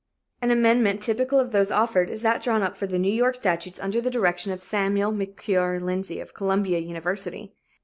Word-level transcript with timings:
An 0.41 0.49
amendment 0.49 0.99
typical 1.03 1.39
of 1.39 1.51
those 1.51 1.69
offered 1.69 2.09
is 2.09 2.23
that 2.23 2.41
drawn 2.41 2.63
up 2.63 2.75
for 2.75 2.87
the 2.87 2.97
New 2.97 3.13
York 3.13 3.35
statutes 3.35 3.79
under 3.79 4.01
the 4.01 4.09
direction 4.09 4.51
of 4.51 4.63
Samuel 4.63 5.11
McClure 5.11 5.79
Lindsey, 5.79 6.19
of 6.19 6.33
Columbia 6.33 6.79
University. 6.79 7.53